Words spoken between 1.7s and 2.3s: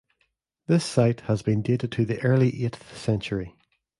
to the